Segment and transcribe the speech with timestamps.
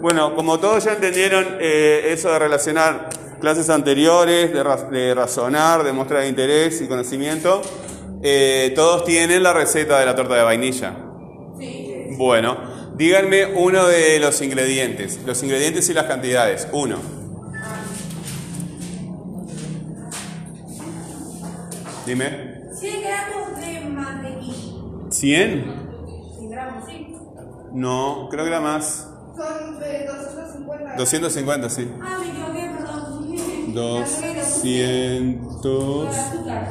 [0.00, 3.08] Bueno, como todos ya entendieron, eh, eso de relacionar
[3.40, 7.62] clases anteriores, de, ra- de razonar, de mostrar interés y conocimiento,
[8.22, 10.94] eh, todos tienen la receta de la torta de vainilla.
[12.16, 12.56] Bueno,
[12.96, 16.68] díganme uno de los ingredientes, los ingredientes y las cantidades.
[16.72, 16.98] Uno.
[22.06, 22.60] Dime.
[22.74, 24.54] 100 gramos de mantequilla.
[25.08, 25.10] ¿100?
[25.10, 27.16] 100 gramos, sí.
[27.74, 29.08] No, creo que era más.
[29.36, 31.90] Son de 250 250, sí.
[32.00, 33.34] Ah, me equivoqué, perdón.
[33.74, 36.68] 250 Azúcar.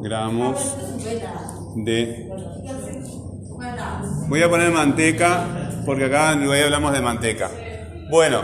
[0.00, 1.32] gramos 50.
[1.76, 2.30] de...
[3.04, 4.02] 50.
[4.28, 5.44] Voy a poner manteca
[5.84, 7.50] porque acá hoy hablamos de manteca.
[8.10, 8.42] Bueno,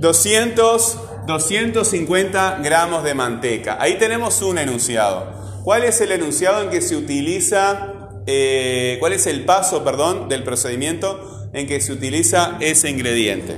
[0.00, 3.76] 200, 250 gramos de manteca.
[3.80, 5.34] Ahí tenemos un enunciado.
[5.64, 10.44] ¿Cuál es el enunciado en que se utiliza, eh, cuál es el paso, perdón, del
[10.44, 13.56] procedimiento en que se utiliza ese ingrediente?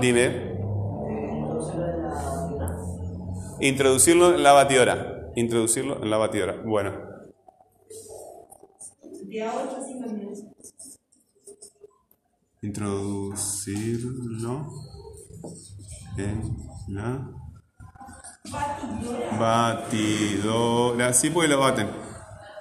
[0.00, 0.52] Dime.
[3.60, 5.30] Introducirlo en la batidora.
[5.36, 6.60] Introducirlo en la batidora.
[6.62, 6.92] Bueno.
[9.22, 10.44] De a 8 a 5 minutos.
[12.60, 14.91] Introducirlo
[16.18, 16.56] en
[16.88, 17.28] la
[19.38, 21.12] Batidora.
[21.12, 21.88] Sí, porque lo baten.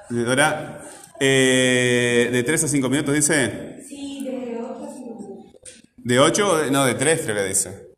[0.09, 0.77] Batidora.
[1.23, 3.83] eh, de 3 a 5 minutos, dice.
[3.87, 5.53] Sí, de 8 a 5 minutos.
[5.97, 7.89] ¿De 8 o de- No, de 3 creo que dice.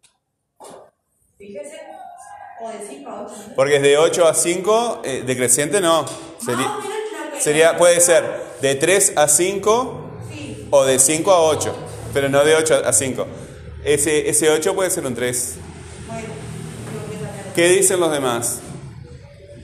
[1.38, 1.78] Fíjese.
[2.62, 3.54] O de 5 a 8 minutos.
[3.56, 6.06] Porque es de 8 a 5, eh, decreciente no.
[6.44, 8.24] Sería, la sería, puede ser
[8.62, 10.68] de 3 a 5 Sí.
[10.72, 11.74] o de 5 a 8,
[12.14, 13.26] pero no de 8 a 5.
[13.86, 15.56] Ese, ese 8 puede ser un 3.
[16.08, 16.28] Bueno,
[16.90, 17.54] creo que también.
[17.54, 18.60] ¿Qué dicen los demás?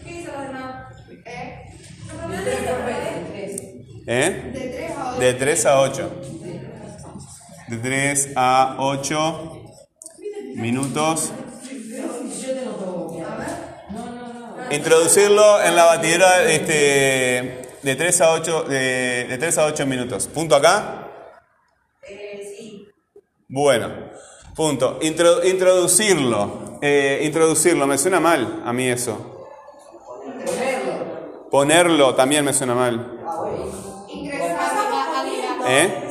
[0.03, 0.93] ¿Qué dicen los demás?
[1.25, 1.65] ¿Eh?
[2.07, 2.45] No, no, no, de
[3.31, 3.61] 3.
[4.07, 4.53] ¿Eh?
[4.53, 5.19] De 3 a 8.
[5.19, 6.11] De 3 a 8.
[7.69, 9.61] De 3 a 8
[10.55, 11.31] minutos.
[14.71, 20.27] Introducirlo en la batidora este, de 3 a 8 de, de 3 a 8 minutos.
[20.27, 21.08] ¿Punto acá?
[23.49, 23.89] Bueno,
[24.55, 24.99] punto.
[25.01, 26.77] Intro- introducirlo.
[26.81, 29.47] Eh, introducirlo, me suena mal a mí eso.
[31.51, 33.17] Ponerlo también me suena mal.
[35.67, 36.05] ¿Eh?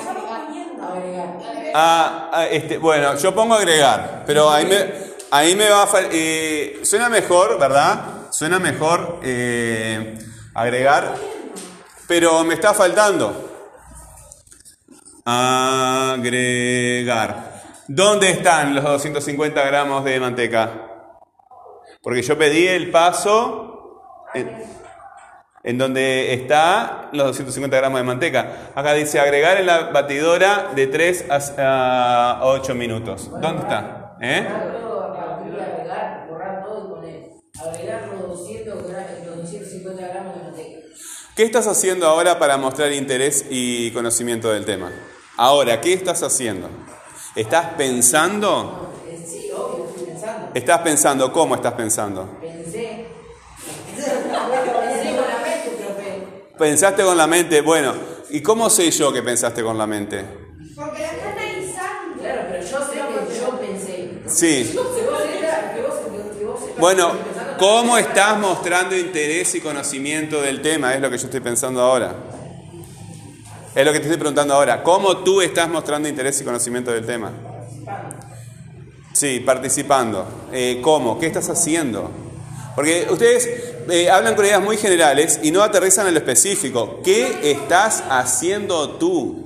[1.75, 4.93] Ah, ah, este, bueno, yo pongo agregar, pero ahí me,
[5.31, 8.31] ahí me va a eh, suena mejor, ¿verdad?
[8.31, 10.19] Suena mejor eh,
[10.55, 11.15] agregar,
[12.09, 13.45] pero me está faltando.
[16.09, 17.63] Agregar.
[17.89, 20.71] ¿Dónde están los 250 gramos de manteca?
[22.03, 24.03] Porque yo pedí el paso
[24.35, 28.71] en, donde está los 250 gramos de manteca.
[28.75, 33.31] Acá dice agregar en la batidora de 3 a, a 8 minutos.
[33.41, 34.17] ¿Dónde está?
[34.21, 34.47] ¿Eh?
[34.47, 37.31] agregar, borrar todo y poner,
[37.61, 40.79] agregar los 200 gra- los 250 gramos de manteca.
[41.37, 44.91] ¿Qué estás haciendo ahora para mostrar interés y conocimiento del tema?
[45.41, 46.69] Ahora, ¿qué estás haciendo?
[47.37, 48.93] ¿Estás pensando?
[49.25, 50.51] Sí, obvio, estoy pensando.
[50.53, 51.33] ¿Estás pensando?
[51.33, 52.39] ¿Cómo estás pensando?
[52.41, 53.07] Pensé.
[53.95, 56.59] Pensé con la mente, profe.
[56.59, 57.95] Pensaste con la mente, bueno,
[58.31, 60.25] ¿y cómo sé yo que pensaste con la mente?
[60.75, 62.21] Porque la está analizando.
[62.21, 64.23] Claro, pero yo sé que yo pensé.
[64.27, 64.77] Sí.
[66.81, 67.13] Bueno,
[67.61, 70.95] ¿cómo estás mostrando interés y conocimiento del tema?
[70.95, 72.38] Es lo que yo estoy pensando ahora.
[73.75, 74.83] Es lo que te estoy preguntando ahora.
[74.83, 77.33] ¿Cómo tú estás mostrando interés y conocimiento del tema?
[79.13, 80.27] Sí, participando.
[80.53, 81.19] Eh, ¿Cómo?
[81.19, 82.11] ¿Qué estás haciendo?
[82.75, 83.49] Porque ustedes
[83.91, 87.01] eh, hablan con ideas muy generales y no aterrizan en lo específico.
[87.05, 89.45] ¿Qué estás haciendo tú?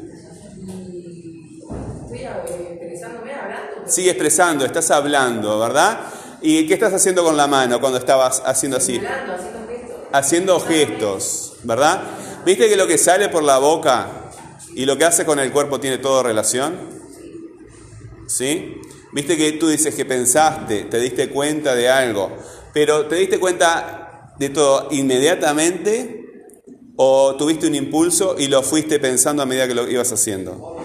[2.13, 3.73] Estoy expresándome, hablando.
[3.87, 6.01] Sigue expresando, estás hablando, ¿verdad?
[6.43, 8.97] ¿Y qué estás haciendo con la mano cuando estabas haciendo así?
[8.97, 9.97] Hablando, haciendo gestos.
[10.13, 12.03] haciendo gestos, ¿verdad?
[12.45, 14.31] ¿Viste que lo que sale por la boca
[14.75, 16.77] y lo que hace con el cuerpo tiene todo relación?
[18.27, 18.81] ¿Sí?
[19.13, 22.37] ¿Viste que tú dices que pensaste, te diste cuenta de algo,
[22.73, 26.25] pero te diste cuenta de todo inmediatamente
[26.97, 30.79] o tuviste un impulso y lo fuiste pensando a medida que lo ibas haciendo?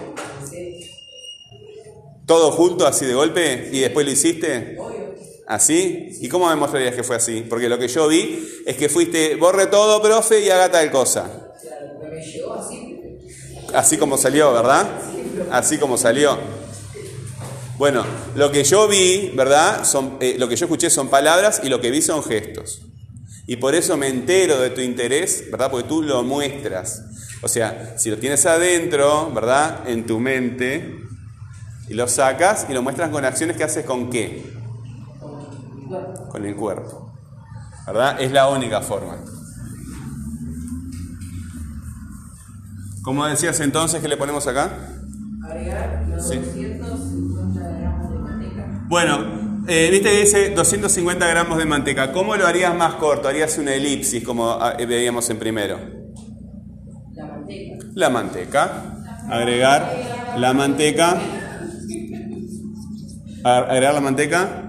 [2.26, 4.76] ¿Todo junto, así de golpe, y después lo hiciste?
[5.46, 6.10] ¿Así?
[6.20, 7.46] ¿Y cómo me mostrarías que fue así?
[7.48, 11.47] Porque lo que yo vi es que fuiste, borre todo, profe, y haga tal cosa.
[13.74, 14.88] Así como salió, ¿verdad?
[15.50, 16.38] Así como salió.
[17.76, 18.04] Bueno,
[18.34, 19.84] lo que yo vi, ¿verdad?
[19.84, 22.82] Son, eh, lo que yo escuché son palabras y lo que vi son gestos.
[23.46, 25.70] Y por eso me entero de tu interés, ¿verdad?
[25.70, 27.02] Porque tú lo muestras.
[27.40, 29.88] O sea, si lo tienes adentro, ¿verdad?
[29.88, 30.98] En tu mente,
[31.88, 34.52] y lo sacas y lo muestras con acciones que haces con qué?
[36.30, 37.12] Con el cuerpo.
[37.86, 38.20] ¿Verdad?
[38.20, 39.18] Es la única forma.
[43.02, 44.70] ¿Cómo decías entonces que le ponemos acá?
[45.44, 46.36] Agregar los Sí.
[46.36, 48.84] 250 gramos de manteca.
[48.88, 52.12] Bueno, eh, viste que dice 250 gramos de manteca.
[52.12, 53.28] ¿Cómo lo harías más corto?
[53.28, 55.78] Harías una elipsis como ah, eh, veíamos en primero.
[57.14, 57.86] La manteca.
[57.94, 58.94] La manteca.
[59.30, 59.94] Agregar
[60.36, 61.20] la manteca.
[63.44, 64.64] Agregar la manteca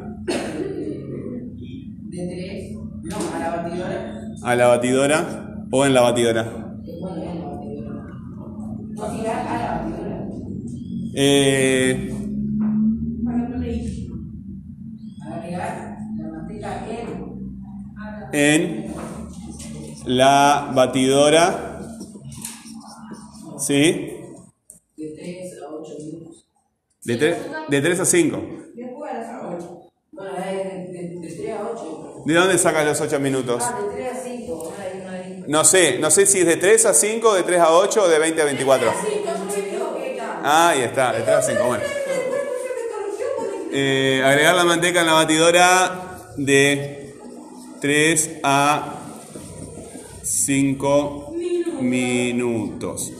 [2.09, 2.73] De 3.
[3.03, 4.21] No, a la batidora.
[4.43, 6.68] a la batidora o en la batidora.
[11.13, 12.13] Eh,
[15.31, 16.85] Agregar la manteca
[18.31, 18.93] en.
[20.05, 21.65] la batidora.
[23.57, 24.11] ¿Sí?
[24.97, 26.45] De 3 a 8 minutos.
[27.03, 28.41] De, tre- de 3 a 5.
[28.75, 29.81] Después de las ocho.
[30.11, 30.45] Bueno, es
[30.91, 32.23] de, de, de 3 a 8.
[32.25, 33.63] ¿De dónde sacas los 8 minutos?
[33.63, 34.73] Ah, de 3 a 5.
[34.75, 37.43] Una de una de No sé, no sé si es de 3 a 5, de
[37.43, 38.91] 3 a 8 o de 20 a 24.
[40.43, 41.83] Ah, ahí está, de 3 a 5, bueno.
[43.71, 47.15] Eh, agregar la manteca en la batidora de
[47.81, 48.95] 3 a
[50.23, 51.33] 5
[51.81, 53.11] minutos.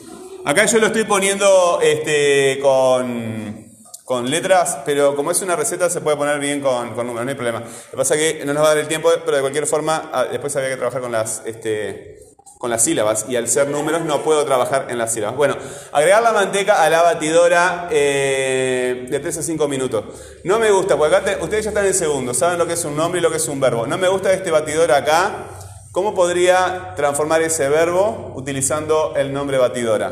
[0.46, 3.68] Acá yo lo estoy poniendo este, con,
[4.06, 7.30] con letras, pero como es una receta se puede poner bien con, con números, no
[7.30, 7.60] hay problema.
[7.60, 9.68] Lo que pasa es que no nos va a dar el tiempo, pero de cualquier
[9.68, 12.29] forma ah, después había que trabajar con las, este,
[12.60, 15.38] con las sílabas y al ser números no puedo trabajar en las sílabas.
[15.38, 15.56] Bueno,
[15.94, 20.04] agregar la manteca a la batidora eh, de 3 a 5 minutos.
[20.44, 22.84] No me gusta, porque acá te- ustedes ya están en segundo, saben lo que es
[22.84, 23.88] un nombre y lo que es un verbo.
[23.88, 25.46] No me gusta este batidor acá.
[25.94, 30.12] ¿Cómo podría transformar ese verbo utilizando el nombre batidora?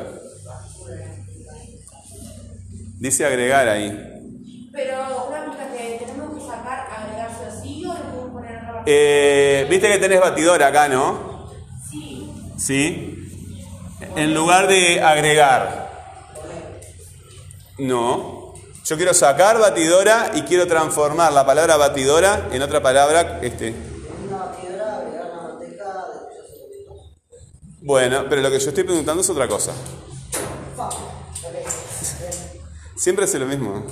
[2.98, 4.70] Dice agregar ahí.
[4.72, 9.68] Pero una pregunta que tenemos que sacar, agregarse así o le podemos poner otra Eh,
[9.70, 11.37] Viste que tenés batidora acá, ¿no?
[12.58, 13.24] Sí.
[14.16, 15.88] En lugar de agregar.
[17.78, 18.54] No.
[18.86, 23.40] Yo quiero sacar batidora y quiero transformar la palabra batidora en otra palabra.
[23.42, 23.74] Este.
[24.28, 27.10] Una batidora, agregar la manteca de 8
[27.82, 29.74] Bueno, pero lo que yo estoy preguntando es otra cosa.
[32.96, 33.86] Siempre hace lo mismo.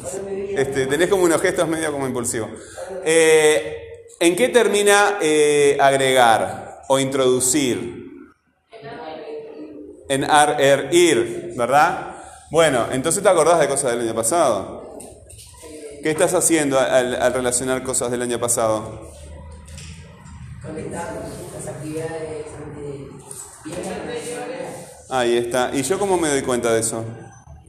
[0.50, 2.50] Este, tenés como unos gestos medio como impulsivos.
[3.04, 8.05] Eh, ¿En qué termina eh, agregar o introducir?
[10.10, 12.16] En ar, er, ir, ¿verdad?
[12.52, 14.98] Bueno, entonces te acordás de cosas del año pasado.
[16.04, 19.12] ¿Qué estás haciendo al, al relacionar cosas del año pasado?
[20.64, 22.46] Las actividades
[25.10, 25.72] Ahí está.
[25.74, 27.04] ¿Y yo cómo me doy cuenta de eso?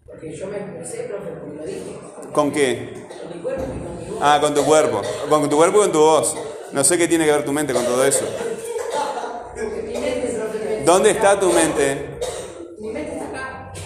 [0.07, 1.99] Porque yo me expresé, profe, porque lo dije.
[2.33, 3.07] ¿Con qué?
[3.23, 4.19] Con mi cuerpo y con mi voz.
[4.23, 5.03] Ah, con tu cuerpo.
[5.29, 6.35] Con tu cuerpo y con tu voz.
[6.73, 8.25] No sé qué tiene que ver tu mente con todo eso.
[10.85, 12.16] ¿Dónde está tu mente?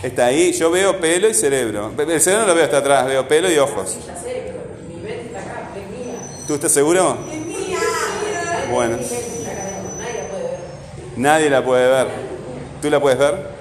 [0.02, 0.52] Está ahí.
[0.52, 1.92] Yo veo pelo y cerebro.
[1.98, 3.98] El cerebro no lo veo hasta atrás, veo pelo y ojos.
[6.46, 7.18] ¿Tú estás seguro?
[7.30, 7.78] Es mía.
[8.72, 9.48] Bueno, nadie la puede
[11.08, 11.16] ver.
[11.16, 12.08] nadie la puede ver.
[12.82, 13.60] ¿Tú la puedes ver?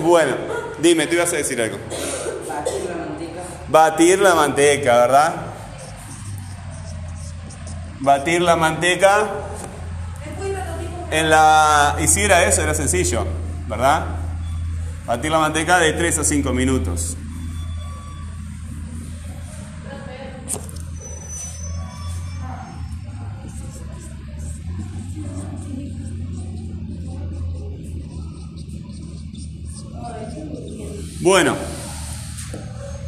[0.00, 0.36] Bueno,
[0.78, 1.76] dime, tú ibas a decir algo.
[2.48, 3.42] Batir la manteca.
[3.68, 5.34] Batir la manteca, ¿verdad?
[8.00, 9.28] Batir la manteca.
[11.10, 11.96] En la...
[12.00, 13.26] Y si era eso, era sencillo,
[13.66, 14.06] ¿verdad?
[15.06, 17.16] Batir la manteca de 3 a 5 minutos.
[31.20, 31.56] Bueno,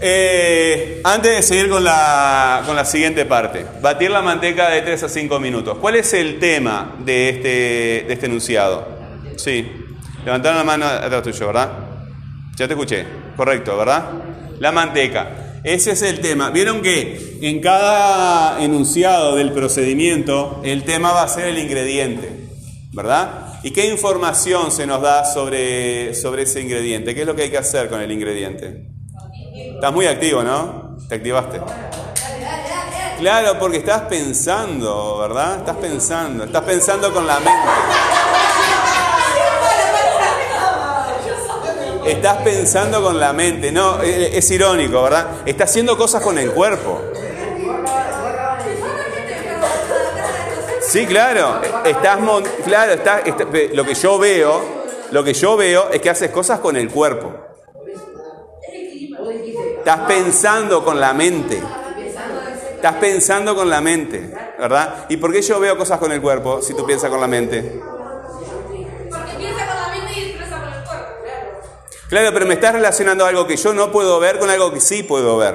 [0.03, 5.03] eh, antes de seguir con la, con la siguiente parte, batir la manteca de 3
[5.03, 5.79] a 5 minutos.
[5.79, 7.49] ¿Cuál es el tema de este,
[8.07, 8.89] de este enunciado?
[9.37, 9.71] Sí,
[10.25, 11.71] levantaron la mano atrás tuyo, ¿verdad?
[12.57, 13.05] Ya te escuché,
[13.37, 14.11] correcto, ¿verdad?
[14.59, 15.61] La manteca.
[15.65, 16.49] Ese es el tema.
[16.51, 22.49] Vieron que en cada enunciado del procedimiento el tema va a ser el ingrediente,
[22.93, 23.59] ¿verdad?
[23.63, 27.15] ¿Y qué información se nos da sobre, sobre ese ingrediente?
[27.15, 29.00] ¿Qué es lo que hay que hacer con el ingrediente?
[29.81, 30.95] Estás muy activo, ¿no?
[31.09, 31.59] Te activaste.
[33.19, 35.57] Claro, porque estás pensando, ¿verdad?
[35.61, 37.51] Estás pensando, estás pensando con la mente.
[42.05, 45.29] Estás pensando con la mente, no, es, es irónico, ¿verdad?
[45.47, 47.01] Estás haciendo cosas con el cuerpo.
[50.83, 51.63] Sí, claro.
[51.87, 52.19] Estás
[52.67, 54.61] claro, está, está- ve- lo que yo veo,
[55.11, 57.47] lo que yo veo es que haces cosas con el cuerpo.
[59.81, 61.63] Estás pensando con la mente.
[62.75, 65.07] Estás pensando con la mente, ¿verdad?
[65.09, 67.81] ¿Y por qué yo veo cosas con el cuerpo si tú piensas con la mente?
[69.11, 71.13] Porque piensa con la mente y expresa con el cuerpo.
[72.11, 75.03] Claro, pero me estás relacionando algo que yo no puedo ver con algo que sí
[75.03, 75.55] puedo ver.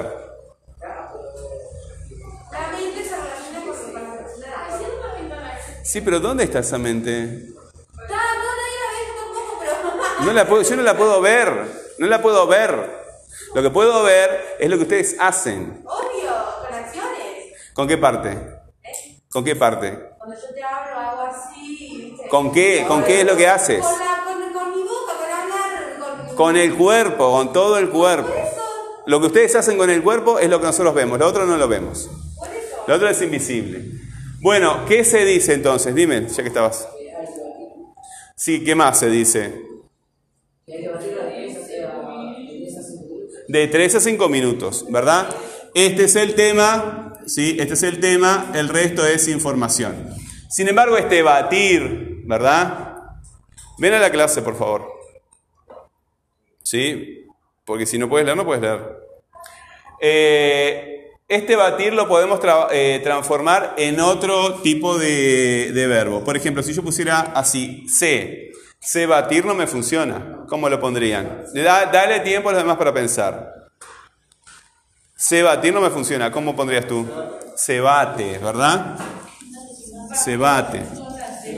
[0.80, 5.58] La mente se relaciona con su personalidad.
[5.84, 7.46] Sí, pero ¿dónde está esa mente?
[10.24, 13.05] No la puedo, yo no la puedo ver, no la puedo ver.
[13.54, 15.82] Lo que puedo ver es lo que ustedes hacen.
[15.84, 16.30] Obvio,
[16.62, 17.72] con acciones.
[17.72, 18.38] ¿Con qué parte?
[19.30, 19.98] ¿Con qué parte?
[20.18, 22.28] Cuando yo te hablo, hago así, ¿viste?
[22.28, 22.84] ¿Con qué?
[22.88, 23.80] ¿Con qué es lo que haces?
[23.80, 26.36] Con, la, con, con mi boca, con hablar, con.
[26.36, 28.32] Con el cuerpo, con todo el cuerpo.
[28.32, 28.62] Eso,
[29.06, 31.56] Lo que ustedes hacen con el cuerpo es lo que nosotros vemos, lo otro no
[31.56, 32.10] lo vemos.
[32.38, 32.84] por eso.
[32.86, 33.84] Lo otro es invisible.
[34.40, 35.94] Bueno, ¿qué se dice entonces?
[35.94, 36.88] Dime, ya que estabas.
[38.36, 39.62] Sí, ¿qué más se dice?
[43.48, 45.28] De 3 a 5 minutos, ¿verdad?
[45.74, 47.56] Este es el tema, ¿sí?
[47.60, 50.08] Este es el tema, el resto es información.
[50.48, 52.96] Sin embargo, este batir, ¿verdad?
[53.78, 54.90] Ven a la clase, por favor.
[56.62, 57.26] ¿Sí?
[57.64, 58.80] Porque si no puedes leer, no puedes leer.
[60.00, 62.40] Eh, este batir lo podemos
[62.72, 66.24] eh, transformar en otro tipo de, de verbo.
[66.24, 68.52] Por ejemplo, si yo pusiera así, sé,
[68.86, 70.44] sé batir no me funciona.
[70.48, 71.44] ¿Cómo lo pondrían?
[71.54, 73.52] Da- dale tiempo a los demás para pensar.
[75.16, 76.30] Se batir no me funciona.
[76.30, 77.06] ¿Cómo pondrías tú?
[77.56, 78.96] Se bate, ¿verdad?
[80.14, 80.82] Se bate.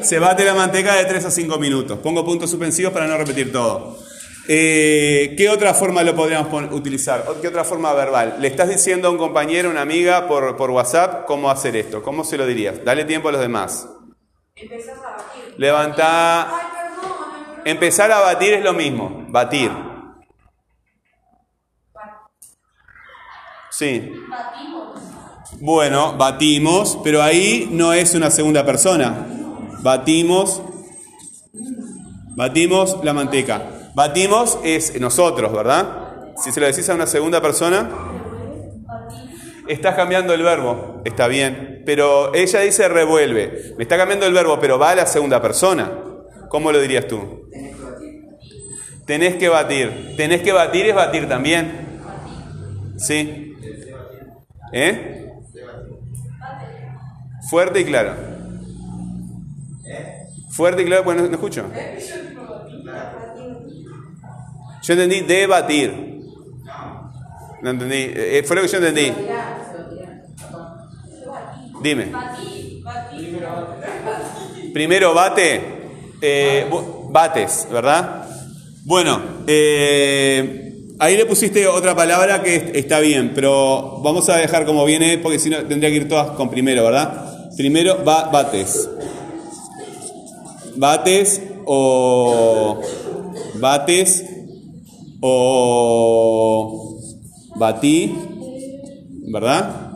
[0.03, 1.99] Se bate la manteca de 3 a 5 minutos.
[1.99, 3.99] Pongo puntos suspensivos para no repetir todo.
[4.51, 7.25] Eh, ¿Qué otra forma lo podríamos utilizar?
[7.29, 8.37] ¿O ¿Qué otra forma verbal?
[8.41, 12.03] Le estás diciendo a un compañero, una amiga por, por WhatsApp cómo hacer esto.
[12.03, 12.83] ¿Cómo se lo dirías?
[12.85, 13.87] Dale tiempo a los demás.
[14.57, 15.55] Empezás a batir.
[15.59, 16.68] Levanta.
[17.65, 19.27] Empezar a batir es lo mismo.
[19.29, 19.71] Batir.
[23.71, 24.13] Sí.
[25.61, 29.27] Bueno, batimos, pero ahí no es una segunda persona.
[29.83, 30.63] Batimos,
[32.37, 33.91] batimos la manteca.
[33.95, 36.35] Batimos es nosotros, ¿verdad?
[36.37, 37.89] Si se lo decís a una segunda persona,
[39.69, 41.83] estás cambiando el verbo, está bien.
[41.87, 43.75] Pero ella dice revuelve.
[43.77, 46.08] Me está cambiando el verbo, pero va a la segunda persona.
[46.49, 47.49] ¿Cómo lo dirías tú?
[49.07, 50.15] Tenés que batir.
[50.17, 51.87] Tenés que batir es batir también.
[52.97, 53.55] ¿Sí?
[54.73, 55.31] ¿Eh?
[57.49, 58.15] Fuerte y claro.
[60.51, 61.65] Fuerte y claro, pues no, escucho.
[64.83, 66.19] Yo entendí debatir.
[67.63, 68.13] No entendí.
[68.15, 69.13] eh, fue lo que yo entendí.
[71.83, 72.13] Dime.
[74.73, 75.78] Primero bate.
[76.21, 76.67] Eh,
[77.11, 78.25] bates, ¿verdad?
[78.85, 84.65] Bueno, eh, ahí le pusiste otra palabra que es- está bien, pero vamos a dejar
[84.65, 87.53] como viene porque si no tendría que ir todas con primero, ¿verdad?
[87.57, 88.89] Primero ba- bates.
[90.77, 92.81] Bates o
[93.61, 94.25] bates
[95.21, 96.99] o
[97.57, 98.15] batí,
[99.33, 99.91] ¿verdad?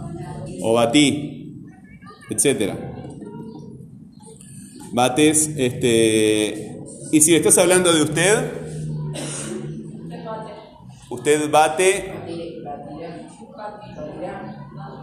[0.60, 1.62] O batí,
[2.30, 2.91] etcétera.
[4.92, 6.80] Bates, este.
[7.10, 8.52] Y si le estás hablando de usted,
[11.10, 12.14] usted bate,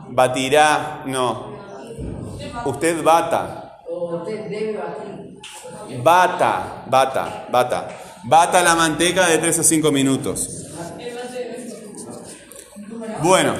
[0.09, 1.59] batirá, no.
[2.65, 3.79] Usted bata,
[6.03, 7.87] bata, bata, bata.
[8.23, 10.65] Bata la manteca de 3 a 5 minutos.
[13.23, 13.53] Bueno,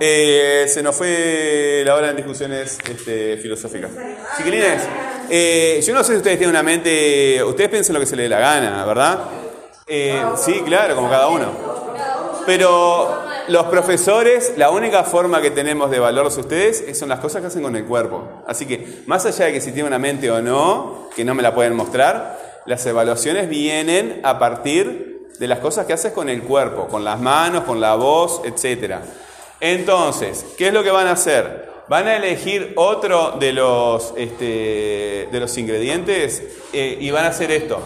[0.00, 3.90] eh, se nos fue la hora en discusiones este, filosóficas.
[4.36, 4.82] Chiquilines,
[5.30, 8.24] eh, yo no sé si ustedes tienen una mente, ustedes piensan lo que se les
[8.24, 9.18] dé la gana, ¿verdad?
[9.86, 11.46] Eh, sí, claro, como cada uno.
[12.46, 17.40] Pero los profesores, la única forma que tenemos de valorarlos a ustedes son las cosas
[17.40, 18.42] que hacen con el cuerpo.
[18.46, 21.42] Así que, más allá de que si tienen una mente o no, que no me
[21.42, 26.42] la pueden mostrar, las evaluaciones vienen a partir de las cosas que haces con el
[26.42, 28.96] cuerpo, con las manos, con la voz, etc.
[29.60, 31.73] Entonces, ¿qué es lo que van a hacer?
[31.88, 37.50] Van a elegir otro de los, este, de los ingredientes eh, y van a hacer
[37.50, 37.80] esto.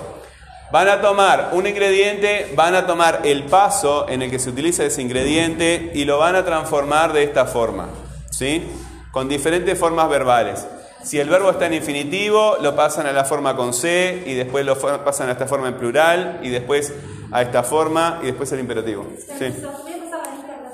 [0.71, 4.85] Van a tomar un ingrediente, van a tomar el paso en el que se utiliza
[4.85, 7.89] ese ingrediente y lo van a transformar de esta forma,
[8.31, 8.63] ¿sí?
[9.11, 10.67] Con diferentes formas verbales.
[11.03, 14.67] Si el verbo está en infinitivo, lo pasan a la forma con C y después
[14.67, 16.93] lo pasan a esta forma en plural y después
[17.33, 19.07] a esta forma y después al imperativo.
[19.39, 19.47] ¿sí?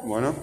[0.02, 0.34] Bueno,